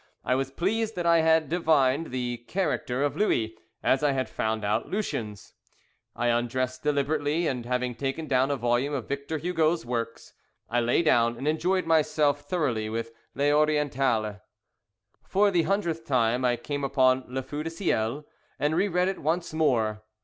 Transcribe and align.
I 0.25 0.33
was 0.33 0.49
pleased 0.49 0.95
that 0.95 1.05
I 1.05 1.19
had 1.19 1.47
divined 1.47 2.07
the 2.07 2.37
character 2.47 3.03
of 3.03 3.15
Louis, 3.15 3.55
as 3.83 4.01
I 4.01 4.13
had 4.13 4.27
found 4.29 4.65
out 4.65 4.89
Lucien's. 4.89 5.53
I 6.15 6.29
undressed 6.29 6.81
deliberately, 6.81 7.45
and 7.45 7.67
having 7.67 7.93
taken 7.93 8.25
down 8.27 8.49
a 8.49 8.55
volume 8.55 8.95
of 8.95 9.07
Victor 9.07 9.37
Hugo's 9.37 9.85
works, 9.85 10.33
I 10.67 10.79
lay 10.79 11.03
down 11.03 11.37
and 11.37 11.47
enjoyed 11.47 11.85
myself 11.85 12.41
thoroughly 12.41 12.89
with 12.89 13.11
Les 13.35 13.51
Orientales. 13.51 14.37
For 15.21 15.51
the 15.51 15.67
hundredth 15.69 16.03
time 16.03 16.43
I 16.43 16.55
came 16.55 16.83
upon 16.83 17.25
Le 17.27 17.43
Feu 17.43 17.61
du 17.61 17.69
ciel, 17.69 18.25
and 18.57 18.75
re 18.75 18.87
read 18.87 19.07
it 19.07 19.19
once 19.19 19.53
more. 19.53 20.01